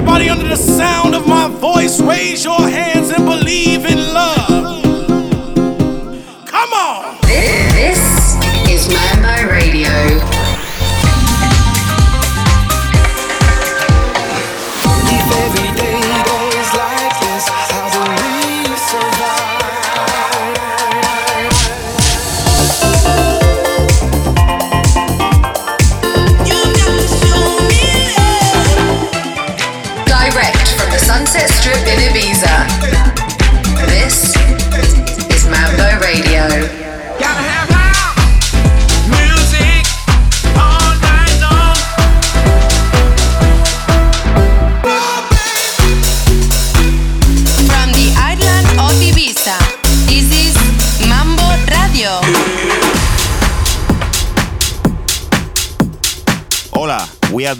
Everybody 0.00 0.30
under 0.30 0.48
the 0.48 0.56
sound 0.56 1.14
of 1.14 1.26
my 1.26 1.46
voice, 1.46 2.00
raise 2.00 2.42
your 2.42 2.58
hands 2.58 3.10
and 3.10 3.26
believe 3.26 3.84
in 3.84 3.98
love. 3.98 4.59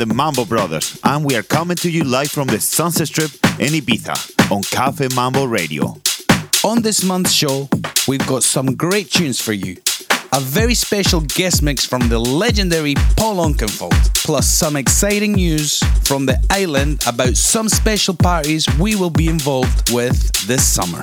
The 0.01 0.15
Mambo 0.15 0.47
Brothers, 0.47 0.99
and 1.05 1.27
we 1.27 1.37
are 1.37 1.43
coming 1.43 1.77
to 1.77 1.91
you 1.91 2.05
live 2.05 2.31
from 2.31 2.47
the 2.47 2.59
Sunset 2.59 3.09
Strip 3.09 3.33
in 3.61 3.75
Ibiza 3.75 4.51
on 4.51 4.63
Cafe 4.63 5.09
Mambo 5.15 5.45
Radio. 5.45 5.95
On 6.65 6.81
this 6.81 7.05
month's 7.05 7.33
show, 7.33 7.69
we've 8.09 8.27
got 8.27 8.43
some 8.43 8.77
great 8.77 9.11
tunes 9.11 9.39
for 9.39 9.53
you. 9.53 9.77
A 10.33 10.41
very 10.41 10.73
special 10.73 11.21
guest 11.21 11.63
mix 11.63 11.85
from 11.85 12.09
the 12.09 12.19
legendary 12.19 12.95
Paul 13.19 13.37
Oakenfold, 13.47 14.15
plus 14.25 14.49
some 14.51 14.77
exciting 14.77 15.33
news 15.33 15.83
from 16.05 16.25
the 16.25 16.43
island 16.49 17.05
about 17.07 17.37
some 17.37 17.69
special 17.69 18.15
parties 18.15 18.67
we 18.79 18.97
will 18.97 19.11
be 19.11 19.29
involved 19.29 19.93
with 19.93 20.33
this 20.47 20.67
summer. 20.67 21.03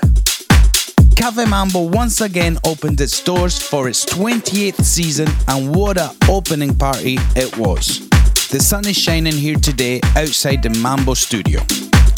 Cafe 1.15 1.45
Mambo 1.45 1.81
once 1.81 2.21
again 2.21 2.57
opened 2.63 2.99
its 2.99 3.23
doors 3.23 3.61
for 3.61 3.87
its 3.87 4.05
28th 4.05 4.83
season, 4.83 5.27
and 5.49 5.75
what 5.75 5.97
a 5.97 6.09
opening 6.27 6.75
party 6.75 7.17
it 7.35 7.55
was. 7.59 8.07
The 8.49 8.61
sun 8.61 8.87
is 8.87 8.97
shining 8.97 9.33
here 9.33 9.57
today 9.57 9.99
outside 10.15 10.63
the 10.63 10.69
Mambo 10.69 11.15
studio, 11.15 11.59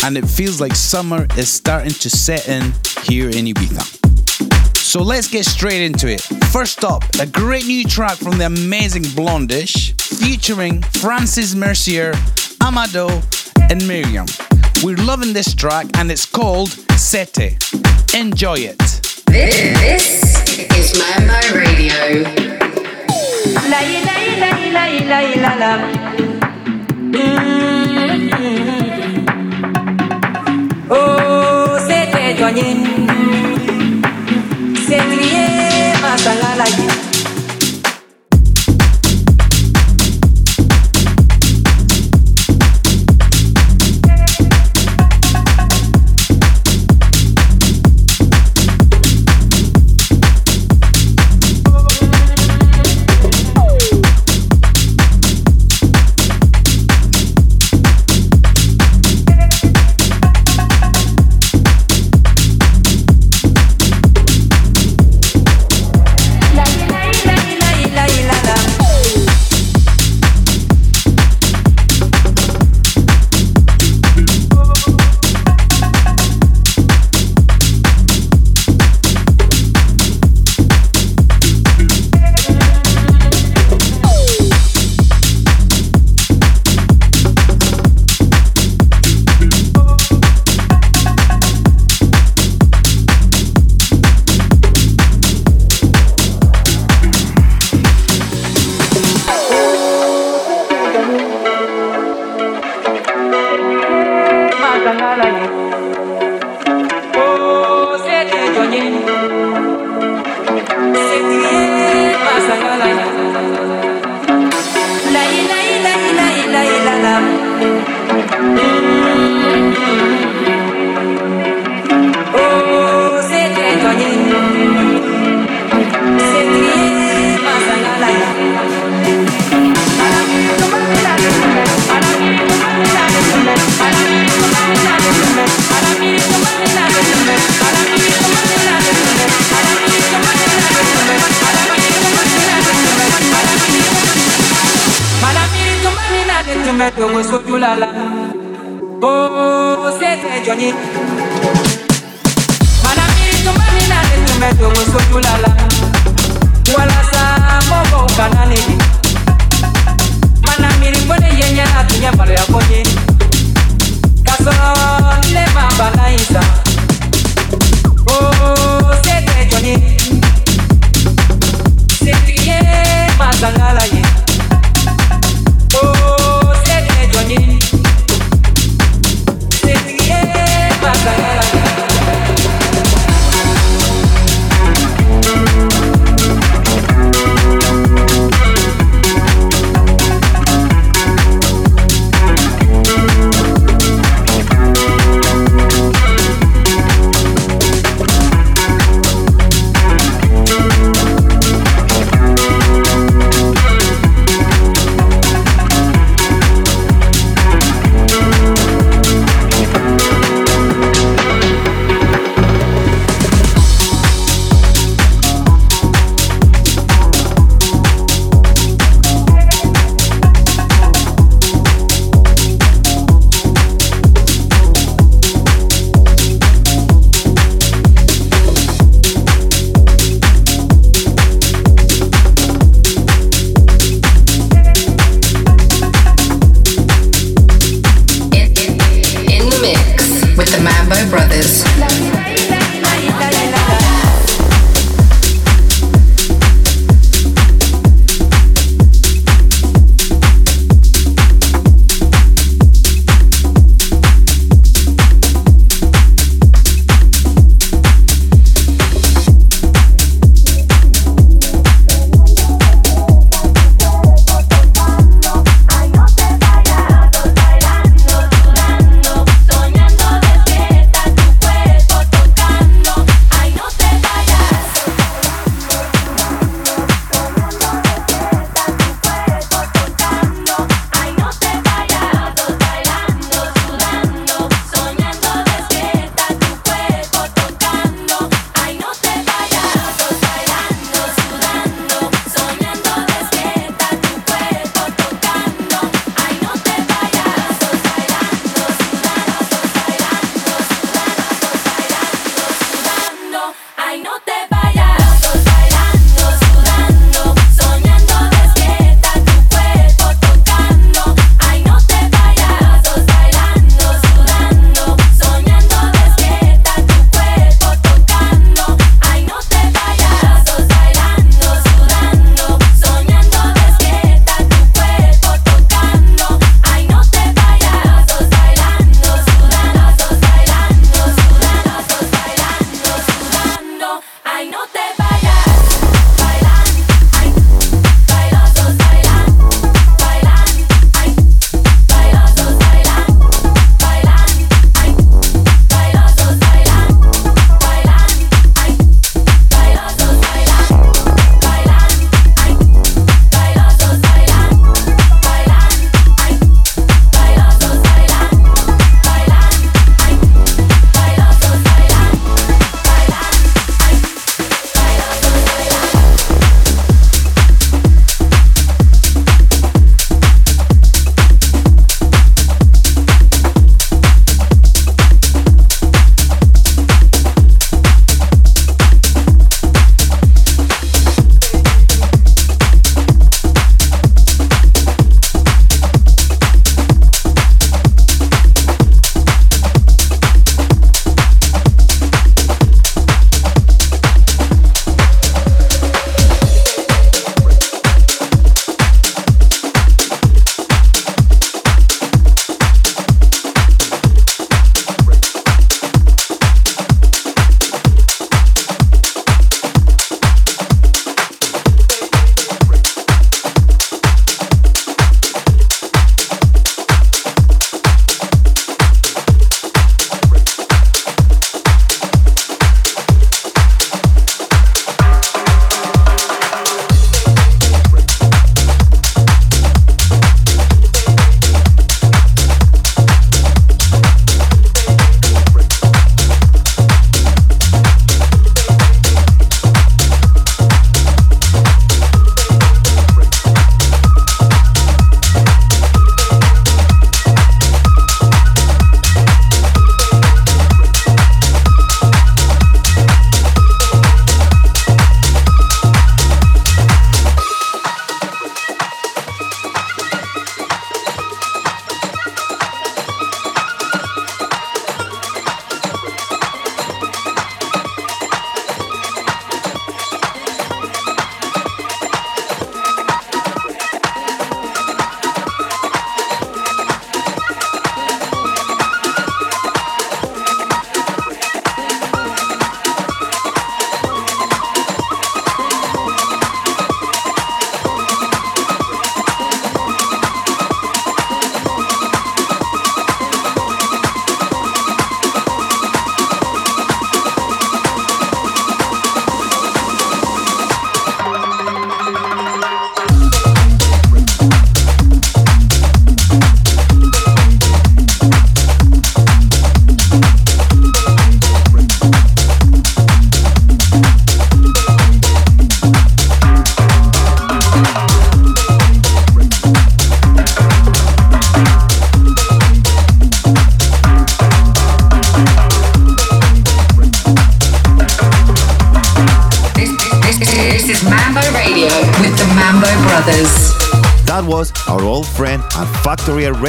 and 0.04 0.16
it 0.16 0.28
feels 0.28 0.62
like 0.62 0.76
summer 0.76 1.26
is 1.36 1.50
starting 1.52 1.92
to 1.92 2.08
set 2.08 2.48
in 2.48 2.72
here 3.02 3.30
in 3.30 3.46
Ibiza. 3.46 4.78
So 4.78 5.02
let's 5.02 5.28
get 5.28 5.46
straight 5.46 5.82
into 5.82 6.08
it. 6.08 6.22
First 6.52 6.84
up, 6.84 7.04
a 7.20 7.26
great 7.26 7.66
new 7.66 7.84
track 7.84 8.18
from 8.18 8.38
the 8.38 8.46
amazing 8.46 9.06
Blond:ish, 9.16 9.96
featuring 9.98 10.84
Francis 11.02 11.56
Mercier, 11.56 12.14
Amadou, 12.62 13.10
and 13.72 13.88
Mariam. 13.88 14.28
We're 14.84 15.04
loving 15.04 15.34
this 15.34 15.56
track, 15.56 15.88
and 15.98 16.12
it's 16.12 16.28
called 16.28 16.70
Sete. 16.96 17.58
Enjoy 18.14 18.58
it. 18.58 18.78
This 19.26 20.38
is 20.78 20.94
Mambo 20.96 21.58
Radio. 21.58 22.50
Oh, 30.92 31.78
c'était. 31.88 32.36
C'est 32.38 33.09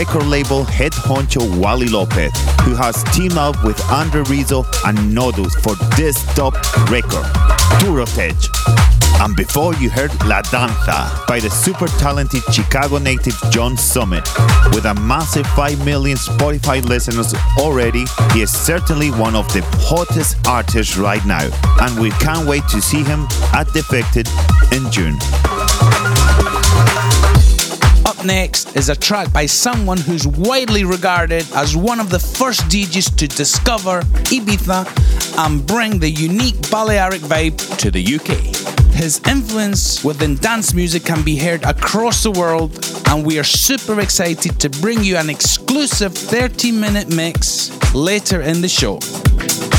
record 0.01 0.25
label 0.29 0.65
head 0.65 0.93
honcho 0.93 1.45
Wally 1.61 1.87
Lopez, 1.87 2.33
who 2.63 2.75
has 2.75 3.05
teamed 3.13 3.37
up 3.37 3.63
with 3.63 3.79
Andre 3.91 4.23
Rizzo 4.23 4.65
and 4.87 5.15
Nodus 5.15 5.55
for 5.57 5.75
this 5.95 6.25
top 6.35 6.55
record, 6.89 7.27
Durotech. 7.81 8.41
And 9.21 9.37
before 9.37 9.75
you 9.75 9.91
heard 9.91 10.11
La 10.25 10.41
Danza 10.41 10.99
by 11.29 11.39
the 11.39 11.51
super 11.51 11.87
talented 11.99 12.43
Chicago 12.51 12.97
native 12.97 13.37
John 13.51 13.77
Summit. 13.77 14.27
With 14.73 14.87
a 14.87 14.95
massive 14.95 15.47
5 15.49 15.85
million 15.85 16.17
Spotify 16.17 16.83
listeners 16.83 17.35
already, 17.59 18.07
he 18.33 18.41
is 18.41 18.51
certainly 18.51 19.11
one 19.11 19.37
of 19.37 19.53
the 19.53 19.61
hottest 19.81 20.39
artists 20.49 20.97
right 20.97 21.25
now. 21.27 21.47
And 21.83 22.01
we 22.01 22.09
can't 22.25 22.49
wait 22.49 22.67
to 22.71 22.81
see 22.81 23.03
him 23.03 23.27
at 23.53 23.71
Defected 23.75 24.27
in 24.73 24.91
June. 24.91 25.19
Next 28.25 28.77
is 28.77 28.91
a 28.91 28.95
track 28.97 29.33
by 29.33 29.47
someone 29.47 29.97
who's 29.97 30.27
widely 30.27 30.85
regarded 30.85 31.47
as 31.55 31.75
one 31.75 32.01
of 32.01 32.11
the 32.11 32.19
first 32.19 32.61
DJs 32.63 33.17
to 33.17 33.27
discover 33.27 34.03
Ibiza 34.29 34.87
and 35.39 35.67
bring 35.67 35.99
the 35.99 36.11
unique 36.11 36.71
Balearic 36.71 37.23
vibe 37.23 37.57
to 37.79 37.91
the 37.91 38.03
UK. 38.03 38.71
His 38.95 39.23
influence 39.27 40.05
within 40.05 40.37
dance 40.37 40.75
music 40.75 41.05
can 41.05 41.23
be 41.25 41.37
heard 41.39 41.65
across 41.65 42.23
the 42.23 42.33
world, 42.33 42.87
and 43.09 43.25
we 43.25 43.39
are 43.39 43.45
super 43.45 44.01
excited 44.01 44.61
to 44.61 44.69
bring 44.69 45.03
you 45.03 45.17
an 45.17 45.31
exclusive 45.31 46.13
30 46.13 46.73
minute 46.73 47.09
mix 47.15 47.71
later 47.95 48.43
in 48.43 48.61
the 48.61 48.69
show. 48.69 48.99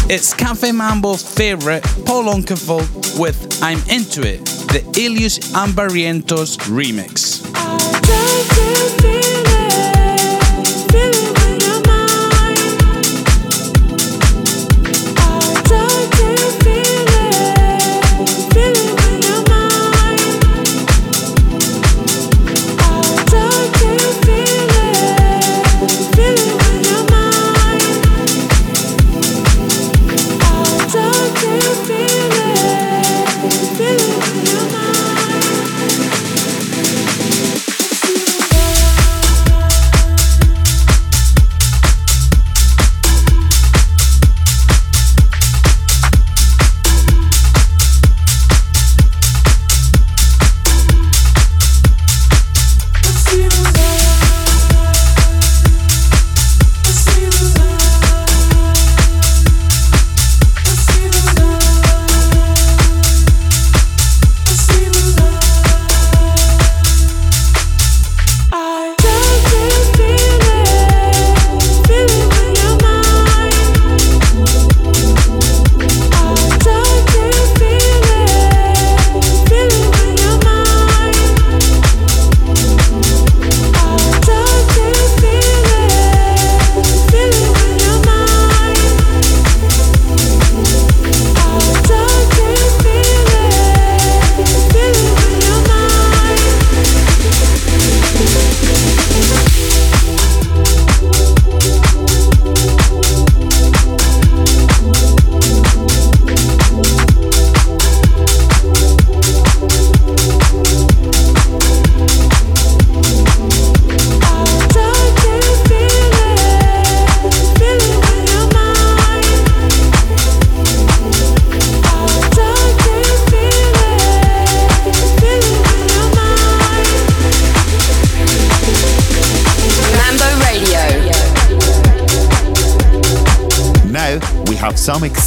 It's 0.10 0.34
Cafe 0.34 0.72
Mambo's 0.72 1.24
favorite, 1.24 1.84
Paul 2.06 2.24
Oakenfold, 2.24 3.20
with 3.20 3.62
I'm 3.62 3.78
Into 3.88 4.28
It, 4.28 4.42
the 4.72 4.80
Elius 4.96 5.40
Ambarientos 5.54 6.58
remix. 6.70 7.42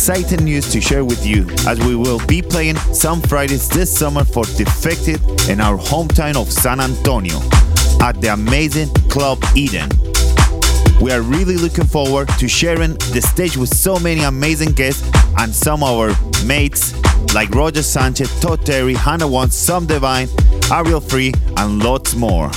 Exciting 0.07 0.45
news 0.45 0.71
to 0.71 0.83
share 0.83 1.03
with 1.03 1.25
you 1.25 1.47
as 1.67 1.79
we 1.79 1.97
will 1.97 2.21
be 2.27 2.43
playing 2.43 2.77
some 2.93 3.23
Fridays 3.23 3.71
this 3.71 3.91
summer 3.91 4.23
for 4.23 4.45
Defected 4.45 5.19
in 5.49 5.63
our 5.63 5.79
hometown 5.79 6.37
of 6.37 6.53
San 6.53 6.79
Antonio 6.79 7.39
at 8.03 8.21
the 8.21 8.29
amazing 8.35 8.89
Club 9.09 9.43
Eden. 9.57 9.89
We 11.01 11.11
are 11.11 11.23
really 11.23 11.57
looking 11.57 11.87
forward 11.87 12.29
to 12.39 12.47
sharing 12.47 12.97
the 13.15 13.23
stage 13.23 13.57
with 13.57 13.75
so 13.75 13.99
many 13.99 14.21
amazing 14.25 14.73
guests 14.73 15.11
and 15.39 15.55
some 15.55 15.83
of 15.83 15.89
our 15.89 16.45
mates 16.45 16.93
like 17.33 17.49
Roger 17.55 17.83
Sanchez, 17.83 18.29
Todd 18.41 18.67
Terry, 18.67 18.93
Hannah 18.93 19.27
Wants, 19.27 19.57
Sam 19.57 19.87
Divine, 19.87 20.27
Arielle 20.69 21.03
Free, 21.03 21.33
and 21.57 21.83
lots 21.83 22.15
more. 22.15 22.51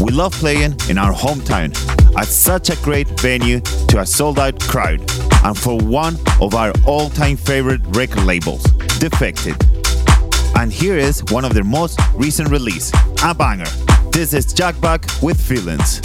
We 0.00 0.10
love 0.10 0.32
playing 0.32 0.74
in 0.88 0.96
our 0.96 1.12
hometown 1.12 1.76
at 2.16 2.28
such 2.28 2.70
a 2.70 2.76
great 2.76 3.08
venue 3.20 3.60
to 3.88 4.00
a 4.00 4.06
sold 4.06 4.38
out 4.38 4.58
crowd 4.60 5.02
and 5.44 5.56
for 5.56 5.78
one 5.78 6.16
of 6.40 6.54
our 6.54 6.72
all 6.86 7.10
time 7.10 7.36
favorite 7.36 7.80
record 7.88 8.24
labels, 8.24 8.62
Defected. 8.98 9.56
And 10.56 10.72
here 10.72 10.96
is 10.96 11.22
one 11.30 11.44
of 11.44 11.54
their 11.54 11.64
most 11.64 12.00
recent 12.14 12.50
release, 12.50 12.92
a 13.22 13.34
banger. 13.34 13.70
This 14.10 14.34
is 14.34 14.52
Jack 14.52 14.80
Back 14.80 15.04
with 15.22 15.40
Feelings. 15.40 16.00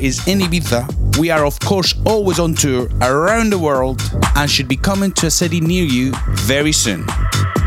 Parties 0.00 0.26
in 0.26 0.38
Ibiza, 0.38 1.18
we 1.18 1.28
are 1.28 1.44
of 1.44 1.60
course 1.60 1.92
always 2.06 2.38
on 2.38 2.54
tour 2.54 2.88
around 3.02 3.50
the 3.50 3.58
world 3.58 4.00
and 4.34 4.50
should 4.50 4.66
be 4.66 4.74
coming 4.78 5.12
to 5.12 5.26
a 5.26 5.30
city 5.30 5.60
near 5.60 5.84
you 5.84 6.14
very 6.48 6.72
soon. 6.72 7.04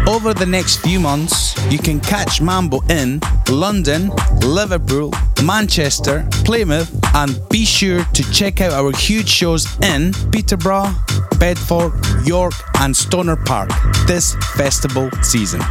Over 0.08 0.34
the 0.34 0.48
next 0.48 0.78
few 0.78 1.00
months, 1.00 1.54
you 1.72 1.78
can 1.78 2.00
catch 2.00 2.42
Mambo 2.42 2.80
in 2.90 3.22
London, 3.50 4.10
Liverpool, 4.42 5.14
Manchester, 5.44 6.28
Plymouth, 6.44 6.90
and 7.14 7.40
be 7.50 7.66
sure 7.66 8.04
to 8.04 8.24
check 8.32 8.62
out 8.62 8.74
our 8.74 8.92
huge 8.98 9.30
shows 9.30 9.68
in 9.84 10.12
Peterborough, 10.32 10.92
Bedford, 11.38 11.94
York, 12.26 12.54
and 12.80 12.98
Stonor 12.98 13.36
Park 13.36 13.70
this 14.08 14.34
festival 14.56 15.12
season. 15.22 15.62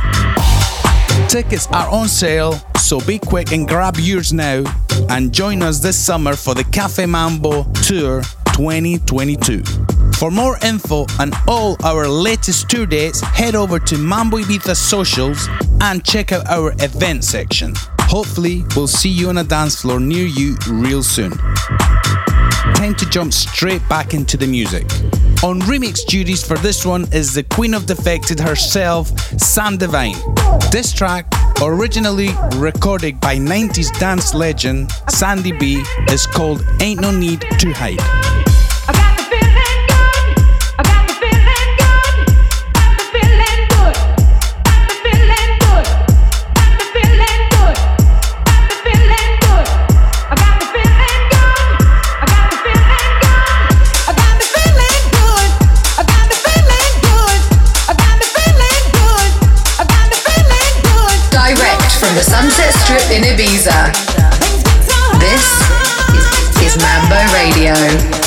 Tickets 1.33 1.67
are 1.69 1.89
on 1.89 2.09
sale, 2.09 2.53
so 2.79 3.01
be 3.01 3.19
quick 3.19 3.53
and 3.53 3.67
grab 3.67 3.97
yours 3.97 4.35
now 4.35 4.65
and 5.09 5.33
join 5.33 5.62
us 5.62 5.79
this 5.79 5.97
summer 5.97 6.37
for 6.37 6.55
the 6.55 6.62
Cafe 6.65 7.07
Mambo 7.07 7.62
Tour 7.73 8.21
2022. 8.53 9.62
For 10.19 10.31
more 10.31 10.59
info 10.62 11.07
on 11.19 11.33
all 11.49 11.79
our 11.87 12.07
latest 12.07 12.69
tour 12.69 12.85
dates, 12.85 13.23
head 13.23 13.55
over 13.55 13.79
to 13.79 13.97
Mambo 13.97 14.41
Ibiza 14.41 14.77
socials 14.77 15.49
and 15.81 16.05
check 16.05 16.33
out 16.33 16.47
our 16.51 16.73
event 16.81 17.25
section. 17.25 17.73
Hopefully, 18.01 18.62
we'll 18.77 18.87
see 18.87 19.09
you 19.09 19.31
on 19.31 19.39
a 19.39 19.45
dance 19.45 19.81
floor 19.81 20.01
near 20.01 20.27
you 20.27 20.55
real 20.69 21.03
soon. 21.03 21.33
Time 22.83 22.97
to 22.97 23.09
jump 23.11 23.33
straight 23.33 23.89
back 23.89 24.12
into 24.12 24.37
the 24.37 24.45
music. 24.45 24.83
On 25.45 25.61
remix 25.71 26.05
duties 26.05 26.43
for 26.43 26.59
this 26.59 26.85
one 26.85 27.07
is 27.12 27.33
the 27.33 27.45
Queen 27.45 27.75
of 27.75 27.87
Defected 27.87 28.41
herself, 28.41 29.17
Sam 29.41 29.77
Divine. 29.77 30.17
This 30.73 30.93
track, 30.93 31.33
originally 31.62 32.31
recorded 32.57 33.21
by 33.21 33.37
90s 33.37 33.97
dance 34.01 34.35
legend 34.35 34.91
Sandy 35.09 35.53
B, 35.53 35.85
is 36.09 36.27
called 36.27 36.67
Ain't 36.81 37.01
No 37.01 37.12
Need 37.12 37.43
to 37.61 37.71
Hide. 37.71 39.22
In 63.11 63.22
Ibiza. 63.22 63.92
This 65.18 65.46
is, 66.61 66.76
is 66.76 66.76
Mambo 66.83 67.16
Radio. 67.33 68.21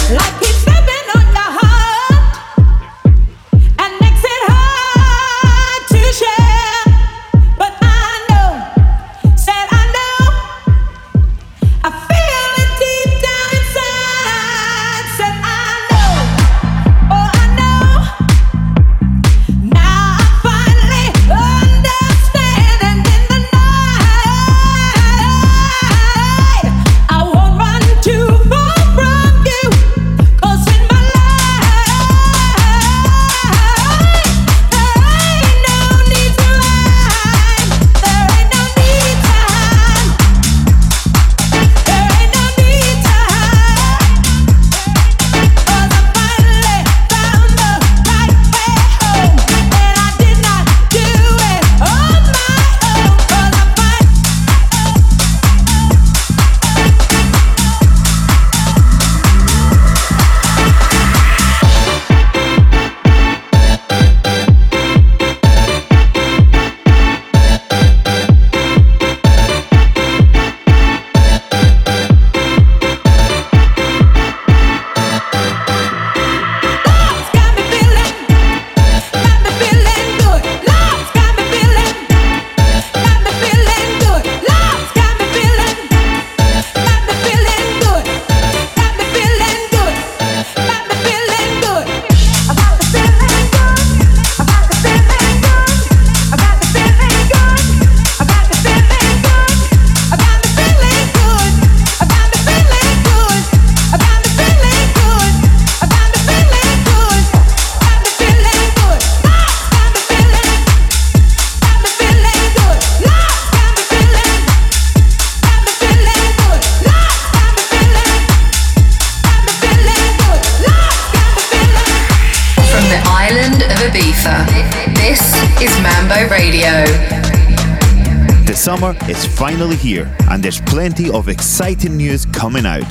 Finally 129.57 129.77
here, 129.77 130.13
and 130.31 130.43
there's 130.43 130.59
plenty 130.59 131.09
of 131.11 131.29
exciting 131.29 131.95
news 131.95 132.25
coming 132.25 132.65
out. 132.65 132.83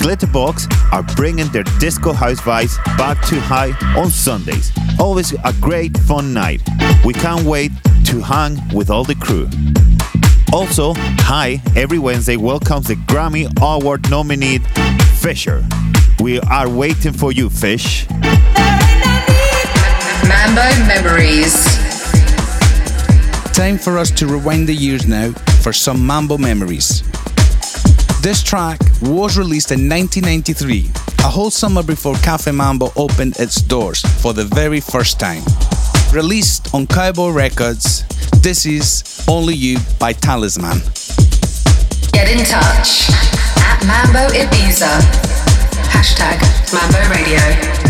Glitterbox 0.00 0.66
are 0.92 1.04
bringing 1.14 1.46
their 1.52 1.62
disco 1.78 2.12
house 2.12 2.40
vibes 2.40 2.76
back 2.98 3.24
to 3.28 3.38
high 3.38 3.70
on 3.96 4.10
Sundays. 4.10 4.72
Always 4.98 5.34
a 5.44 5.54
great 5.60 5.96
fun 5.98 6.34
night. 6.34 6.62
We 7.04 7.14
can't 7.14 7.44
wait 7.44 7.70
to 8.06 8.20
hang 8.20 8.58
with 8.74 8.90
all 8.90 9.04
the 9.04 9.14
crew. 9.14 9.48
Also, 10.52 10.94
High 10.96 11.62
every 11.76 12.00
Wednesday 12.00 12.36
welcomes 12.36 12.88
the 12.88 12.96
Grammy 13.06 13.46
Award 13.62 14.10
nominee 14.10 14.58
Fisher. 15.20 15.64
We 16.18 16.40
are 16.40 16.68
waiting 16.68 17.12
for 17.12 17.30
you, 17.30 17.48
Fish. 17.50 18.10
Mambo 20.26 20.66
Memories. 20.88 21.54
Time 23.52 23.78
for 23.78 23.96
us 23.96 24.10
to 24.10 24.26
rewind 24.26 24.66
the 24.68 24.74
years 24.74 25.06
now 25.06 25.32
for 25.68 25.74
some 25.74 26.06
Mambo 26.06 26.38
memories. 26.38 27.02
This 28.22 28.42
track 28.42 28.80
was 29.02 29.36
released 29.36 29.70
in 29.70 29.86
1993, 29.86 30.90
a 31.18 31.28
whole 31.28 31.50
summer 31.50 31.82
before 31.82 32.14
Cafe 32.22 32.50
Mambo 32.52 32.90
opened 32.96 33.38
its 33.38 33.60
doors 33.60 34.00
for 34.22 34.32
the 34.32 34.44
very 34.44 34.80
first 34.80 35.20
time. 35.20 35.42
Released 36.10 36.74
on 36.74 36.86
Cowboy 36.86 37.32
Records, 37.32 38.04
this 38.40 38.64
is 38.64 39.26
Only 39.28 39.52
You 39.52 39.76
by 39.98 40.14
Talizman. 40.14 40.80
Get 42.12 42.30
in 42.30 42.46
touch 42.46 43.10
at 43.60 43.84
Mambo 43.84 44.32
Ibiza. 44.32 44.88
Hashtag 45.92 46.40
Mambo 46.72 46.98
Radio. 47.10 47.87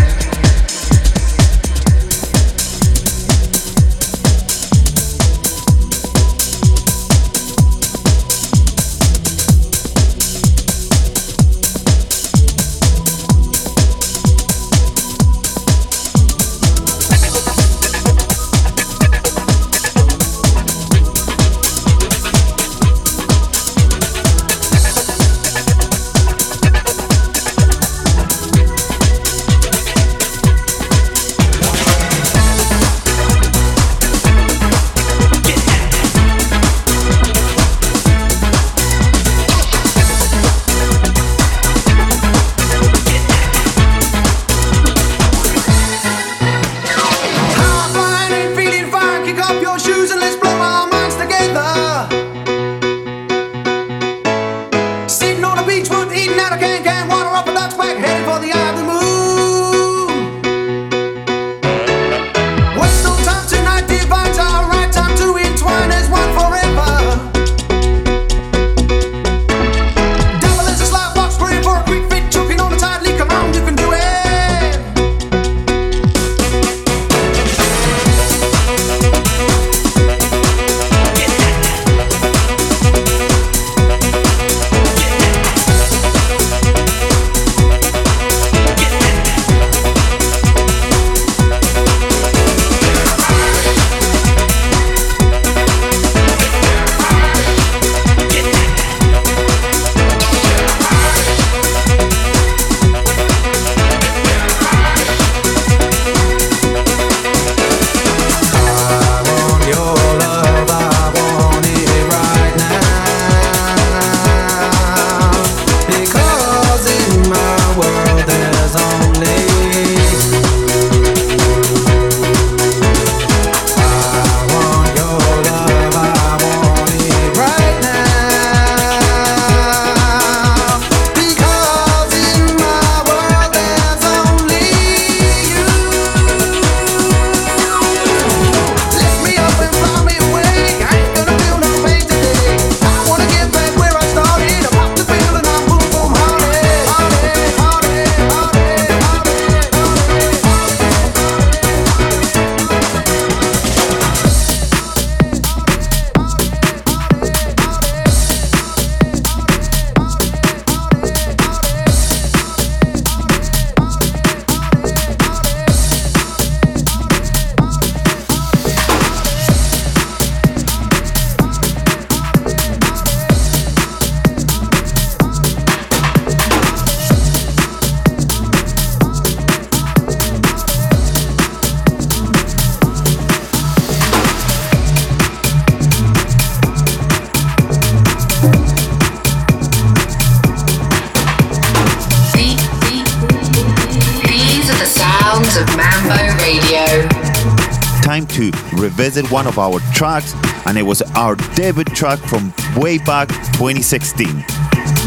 Revisit 199.09 199.31
one 199.31 199.47
of 199.47 199.57
our 199.57 199.79
tracks, 199.93 200.35
and 200.67 200.77
it 200.77 200.83
was 200.83 201.01
our 201.15 201.35
debut 201.55 201.83
track 201.83 202.19
from 202.19 202.53
way 202.75 202.99
back 202.99 203.27
2016. 203.53 204.27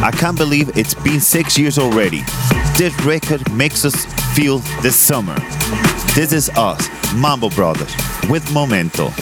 I 0.03 0.11
can't 0.13 0.37
believe 0.37 0.77
it's 0.77 0.95
been 0.95 1.21
six 1.21 1.57
years 1.57 1.79
already. 1.79 2.23
This 2.77 2.99
record 3.05 3.51
makes 3.53 3.85
us 3.85 4.07
feel 4.35 4.59
the 4.83 4.91
summer. 4.91 5.37
This 6.15 6.33
is 6.33 6.51
us, 6.51 6.89
Mambo 7.15 7.51
Brothers, 7.51 7.95
with 8.29 8.51
Momento. 8.53 9.13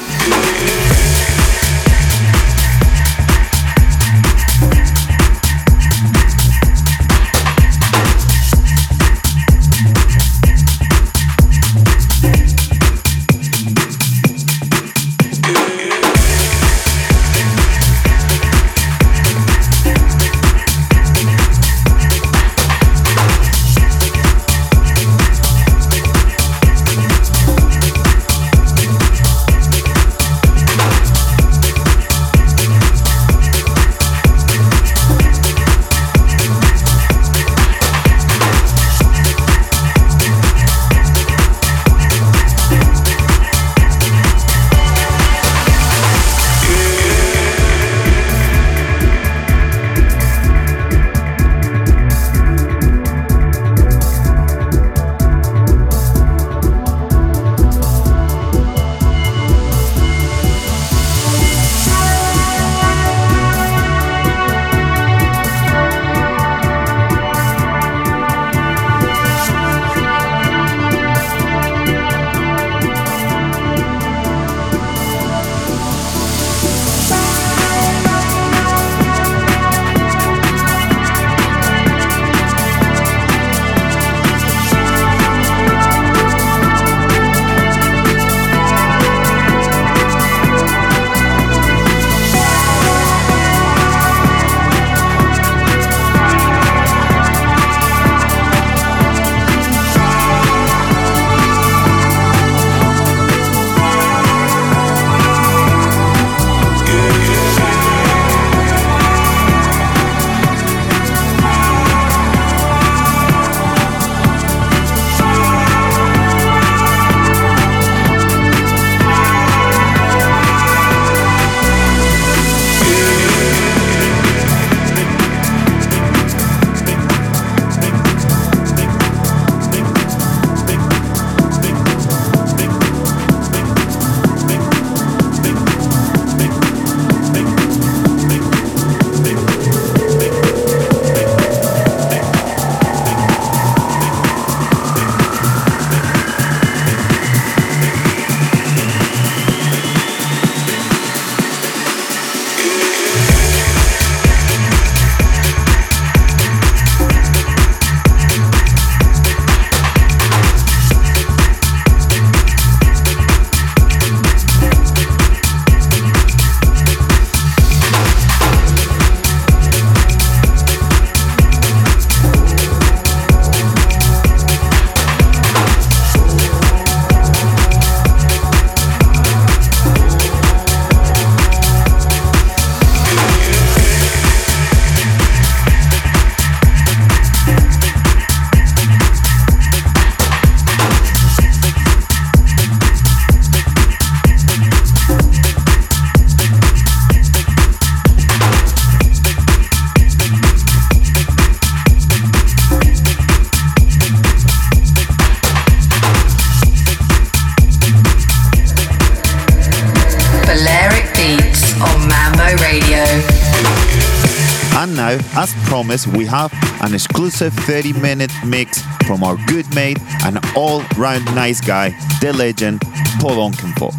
We 215.90 216.24
have 216.24 216.53
an 216.83 216.94
exclusive 216.94 217.53
30 217.53 217.94
minute 217.94 218.31
mix 218.46 218.81
from 219.07 219.24
our 219.24 219.37
good 219.48 219.66
mate 219.74 219.98
and 220.24 220.38
all 220.55 220.83
round 220.96 221.24
nice 221.35 221.61
guy, 221.61 221.88
the 222.20 222.33
legend, 222.33 222.81
Paul 223.18 223.50
Oakenfold. 223.50 223.94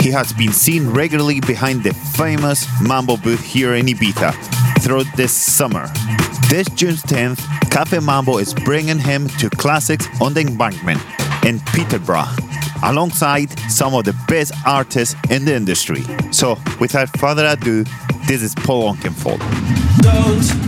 He 0.00 0.10
has 0.10 0.32
been 0.32 0.52
seen 0.52 0.88
regularly 0.88 1.40
behind 1.40 1.82
the 1.82 1.92
famous 1.92 2.68
Mambo 2.80 3.16
booth 3.16 3.42
here 3.42 3.74
in 3.74 3.86
Ibiza 3.86 4.32
throughout 4.80 5.06
this 5.16 5.32
summer. 5.32 5.88
This 6.48 6.68
June 6.70 6.94
10th, 6.94 7.40
Cafe 7.68 7.98
Mambo 7.98 8.38
is 8.38 8.54
bringing 8.54 8.98
him 8.98 9.26
to 9.40 9.50
classics 9.50 10.06
on 10.20 10.34
the 10.34 10.42
embankment 10.42 11.00
in 11.44 11.58
Peterborough 11.74 12.30
alongside 12.84 13.58
some 13.68 13.92
of 13.92 14.04
the 14.04 14.14
best 14.28 14.52
artists 14.64 15.16
in 15.30 15.44
the 15.44 15.54
industry. 15.54 16.04
So, 16.30 16.56
without 16.78 17.08
further 17.18 17.44
ado, 17.44 17.84
this 18.28 18.40
is 18.40 18.54
Paul 18.54 18.94
Oakenfold. 18.94 19.40
Don't, 20.00 20.67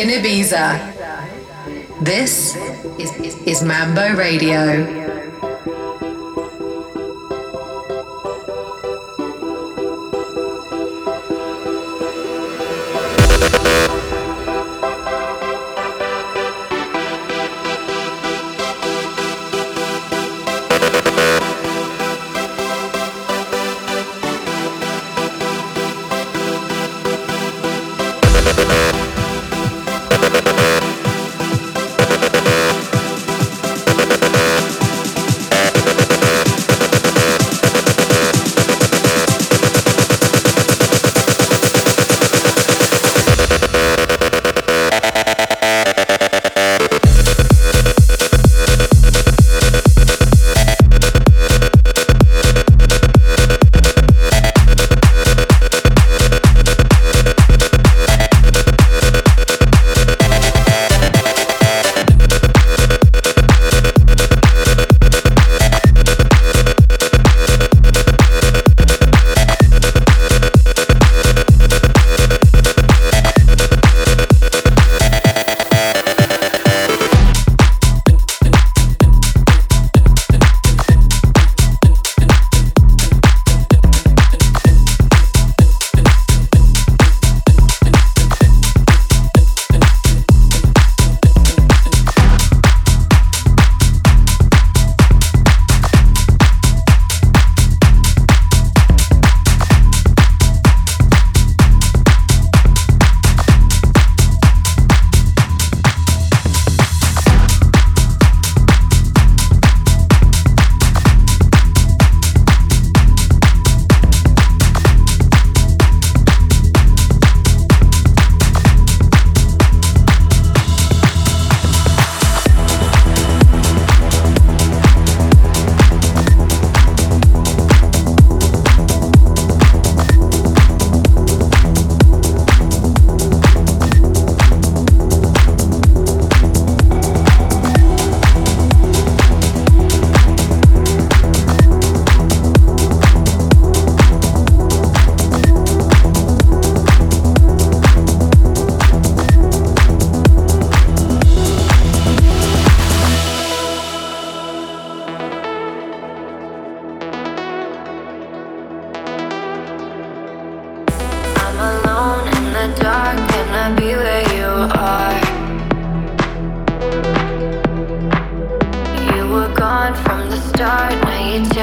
In 0.00 0.08
Ibiza. 0.08 0.80
This 2.00 2.56
is, 2.98 3.12
is, 3.20 3.36
is 3.46 3.62
Mambo 3.62 4.16
Radio. 4.16 4.99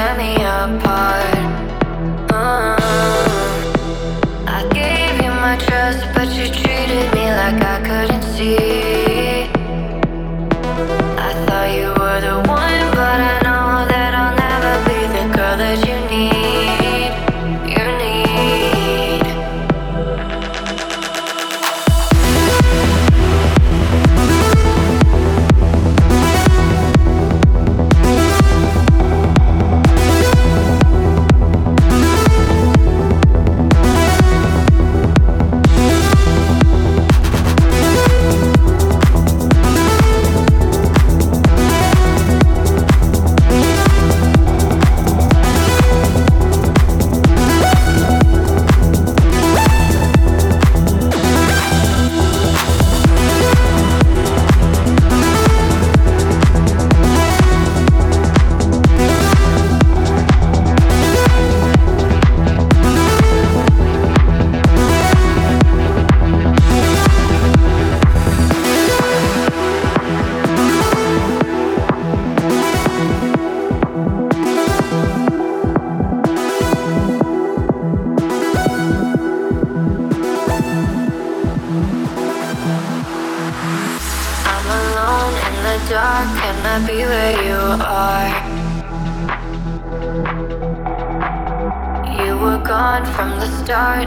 turn 0.07 0.17
me 0.17 0.35
up. 0.37 0.86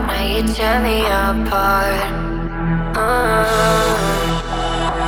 Now 0.07 0.23
you 0.25 0.43
tear 0.55 0.81
me 0.81 1.01
apart. 1.01 2.01
Uh, 2.97 3.45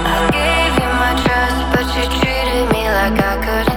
I 0.05 0.19
gave 0.37 0.75
you 0.81 0.91
my 1.03 1.13
trust, 1.25 1.61
but 1.73 1.87
you 1.97 2.05
treated 2.21 2.67
me 2.73 2.83
like 2.89 3.19
I 3.21 3.37
could. 3.45 3.72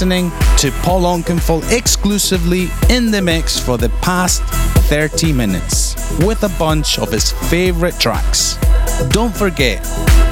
Listening 0.00 0.30
to 0.56 0.70
Paul 0.80 1.02
Oakenfold 1.02 1.70
exclusively 1.70 2.68
in 2.88 3.10
the 3.10 3.20
mix 3.20 3.60
for 3.60 3.76
the 3.76 3.90
past 4.00 4.42
30 4.88 5.30
minutes 5.30 5.94
with 6.20 6.42
a 6.42 6.48
bunch 6.58 6.98
of 6.98 7.12
his 7.12 7.32
favorite 7.50 8.00
tracks. 8.00 8.56
Don't 9.10 9.36
forget, 9.36 9.78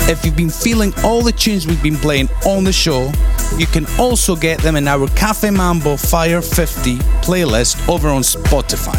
if 0.08 0.24
you've 0.24 0.38
been 0.38 0.48
feeling 0.48 0.94
all 1.04 1.20
the 1.20 1.32
tunes 1.32 1.66
we've 1.66 1.82
been 1.82 1.98
playing 1.98 2.30
on 2.46 2.64
the 2.64 2.72
show, 2.72 3.12
you 3.58 3.66
can 3.66 3.84
also 3.98 4.34
get 4.34 4.58
them 4.62 4.74
in 4.74 4.88
our 4.88 5.06
Cafe 5.08 5.50
Mambo 5.50 5.98
Fire 5.98 6.40
50 6.40 6.96
playlist 7.20 7.86
over 7.90 8.08
on 8.08 8.22
Spotify, 8.22 8.96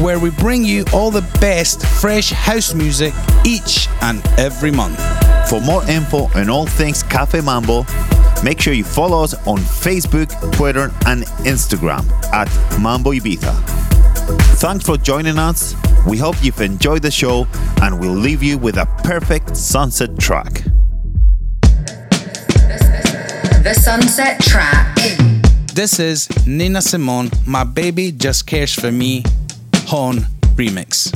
where 0.00 0.18
we 0.18 0.30
bring 0.30 0.64
you 0.64 0.86
all 0.94 1.10
the 1.10 1.28
best 1.42 1.84
fresh 1.84 2.30
house 2.30 2.72
music 2.72 3.12
each 3.44 3.86
and 4.00 4.26
every 4.38 4.70
month. 4.70 4.98
For 5.50 5.60
more 5.60 5.84
info 5.90 6.30
on 6.34 6.48
all 6.48 6.64
things 6.64 7.02
Cafe 7.02 7.42
Mambo, 7.42 7.84
make 8.46 8.60
sure 8.60 8.72
you 8.72 8.84
follow 8.84 9.24
us 9.24 9.34
on 9.48 9.58
Facebook, 9.58 10.30
Twitter, 10.52 10.92
and 11.06 11.24
Instagram 11.44 12.08
at 12.32 12.46
Mambo 12.80 13.10
Ibiza. 13.10 13.52
Thanks 14.60 14.86
for 14.86 14.96
joining 14.96 15.36
us. 15.36 15.74
We 16.06 16.16
hope 16.16 16.36
you've 16.44 16.60
enjoyed 16.60 17.02
the 17.02 17.10
show, 17.10 17.48
and 17.82 17.98
we'll 17.98 18.12
leave 18.12 18.44
you 18.44 18.56
with 18.56 18.76
a 18.76 18.86
perfect 19.02 19.56
sunset 19.56 20.16
track. 20.16 20.62
The 23.64 23.74
Sunset 23.74 24.38
Track. 24.42 24.96
This 25.74 25.98
is 25.98 26.28
Nina 26.46 26.82
Simone, 26.82 27.30
My 27.48 27.64
Baby 27.64 28.12
Just 28.12 28.46
Cares 28.46 28.72
for 28.72 28.92
Me, 28.92 29.24
Hon 29.88 30.18
remix. 30.54 31.12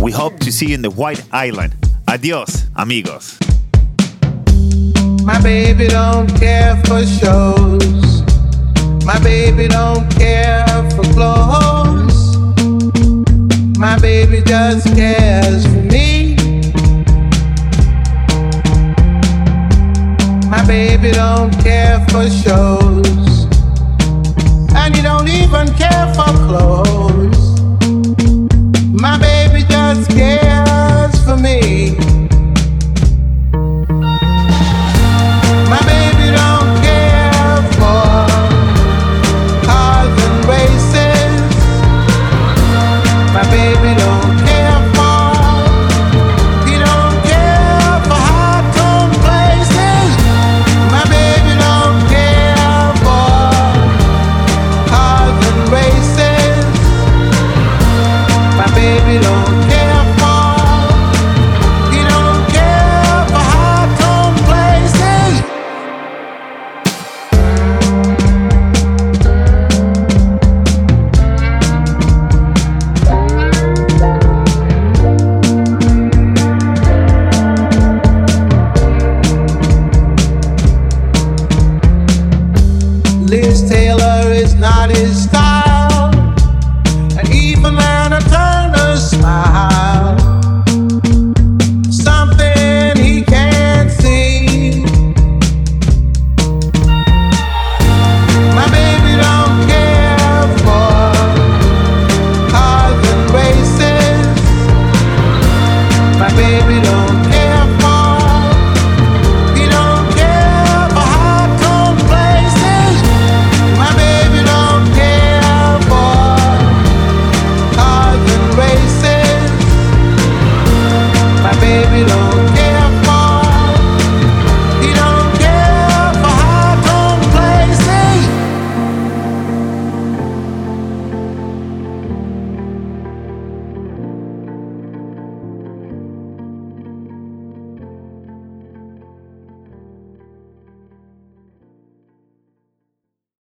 We 0.00 0.12
hope 0.12 0.38
to 0.38 0.52
see 0.52 0.68
you 0.68 0.74
in 0.74 0.82
the 0.82 0.90
White 0.90 1.24
Island. 1.32 1.74
Adios, 2.06 2.66
amigos. 2.76 3.36
My 5.26 5.42
baby 5.42 5.88
don't 5.88 6.28
care 6.38 6.76
for 6.84 7.04
shows. 7.04 8.22
My 9.04 9.18
baby 9.24 9.66
don't 9.66 10.08
care 10.12 10.64
for 10.92 11.02
clothes. 11.14 12.36
My 13.76 13.98
baby 13.98 14.40
just 14.42 14.86
cares 14.94 15.66
for 15.66 15.82
me. 15.82 16.36
My 20.48 20.64
baby 20.64 21.10
don't 21.10 21.52
care 21.60 21.98
for 22.10 22.30
shows. 22.30 23.46
And 24.76 24.96
you 24.96 25.02
don't 25.02 25.28
even 25.28 25.74
care 25.74 26.06
for 26.14 26.30
clothes. 26.46 27.60
My 28.92 29.18
baby 29.18 29.64
just 29.68 30.08
cares. 30.10 30.45